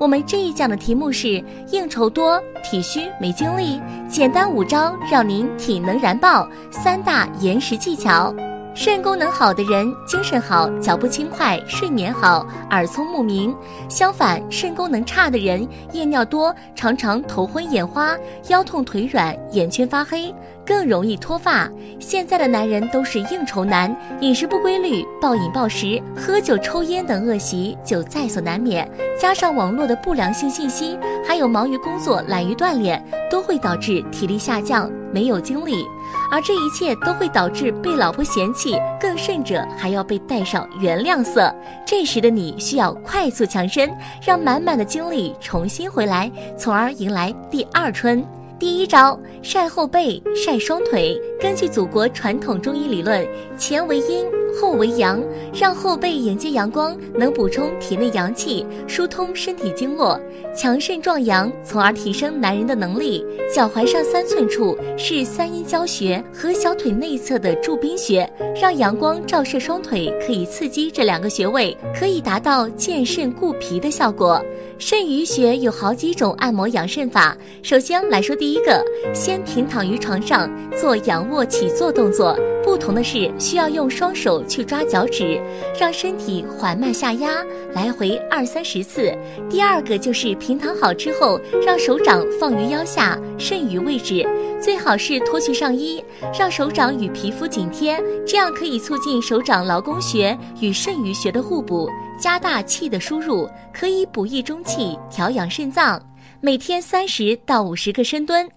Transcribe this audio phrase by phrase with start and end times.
[0.00, 8.34] 我们这一讲的题目是应酬多、体虚没精力，简单五招让您体能燃爆，三大延时技巧。
[8.72, 13.54] 肾功能好的人精神好，脚步轻快，睡眠好，耳聪目明。
[13.88, 18.16] 相反，肾功能差的人夜尿多，常常头昏眼花，
[18.48, 20.32] 腰痛腿软，眼圈发黑，
[20.64, 21.68] 更容易脱发。
[21.98, 28.88] 现在的男人都是应酬男，饮食不规律，暴饮暴食，喝酒抽烟等恶习就在所难免。
[29.18, 35.84] 加上网络的不良性信息，还有忙于工作、懒于锻炼，都会导致体力下降，没有精力。
[36.30, 41.52] 而这一切都会导致被老婆嫌弃，更甚者还要被带上原谅色。
[41.86, 43.90] 这时的你需要快速强身，
[44.24, 48.24] 让满满的精力重新回来，从而迎来第二春。
[48.58, 51.18] 第一招，晒后背、晒双腿。
[51.40, 54.39] 根据祖国传统中医理论，前为阴。
[54.54, 60.20] 后为阳，让后背迎接阳光，能补充体内阳气，疏通身体经络，
[60.56, 63.24] 强肾壮阳，从而提升男人的能力。
[63.52, 74.40] 脚踝上三寸处是三阴交穴和小腿内侧的柱宾穴，让阳光照射双腿，可以刺激这两个穴位，可以达到健肾固脾的效果。
[74.78, 80.48] 肾俞穴有好几种按摩养肾法，首先来说第一个，先平躺于床上
[80.80, 82.38] 做仰卧起坐动作。
[82.62, 85.40] 不同的是，需要用双手去抓脚趾，
[85.78, 87.44] 让身体缓慢下压，
[87.74, 89.12] 来回二三十次。
[89.48, 94.26] 第二个就是平躺好之后，让手掌放于腰下肾俞位置，
[94.60, 96.02] 最好是脱去上衣，
[96.38, 101.88] 让手掌与皮肤紧贴，这样可以促进手掌劳宫穴与肾俞穴的互补，
[102.20, 106.00] 加大气的输入，可以补益中气，调养肾脏。
[106.42, 108.48] 每天三十到五十个深蹲，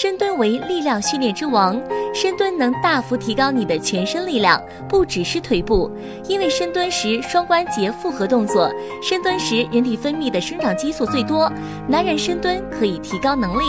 [0.00, 1.82] 深蹲为力量训练之王。
[2.14, 5.90] 深蹲能大幅提高你的全身力量，不只是腿部，
[6.28, 8.70] 因为深蹲时双关节复合动作，
[9.02, 11.52] 深蹲时人体分泌的生长激素最多。
[11.88, 13.64] 男人深蹲可以提高能力。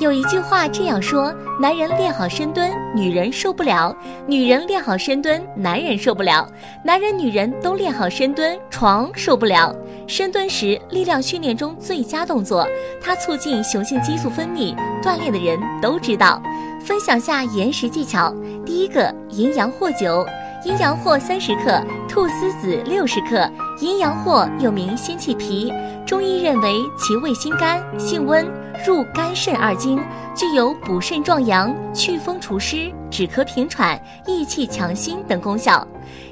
[0.00, 3.94] 有一句话这样说：男人练好深蹲，女人受不了；
[4.26, 6.48] 女人练好深蹲，男人受不了；
[6.82, 9.76] 男人女人都练好深蹲，床受不了。
[10.08, 12.66] 深蹲时力量训练中最佳动作，
[12.98, 16.42] 它促进雄性激素分泌，锻炼的人都知道。
[16.82, 20.24] 分享下延时技巧，第一个阴阳藿酒，
[20.64, 23.48] 阴阳藿三十克，菟丝子六十克。
[23.80, 25.70] 阴阳藿又名仙气皮，
[26.06, 28.46] 中医认为其味辛甘，性温，
[28.86, 29.98] 入肝肾二经，
[30.34, 35.86] 具有补肾壮阳、祛风除湿、止咳平喘、益气强心等功效。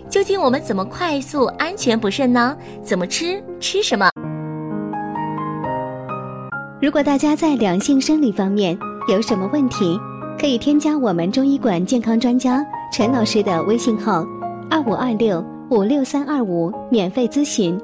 [0.08, 2.56] 究竟我们怎么快速安全补肾呢？
[2.82, 3.42] 怎么吃？
[3.58, 4.08] 吃什么？
[6.80, 8.78] 如果大家在两性生理方面
[9.08, 9.98] 有什么问题，
[10.38, 14.24] 可以添加我们中医馆健康专家陈老师的微信号：
[14.70, 17.78] 二五二六五六三二五，免费咨询。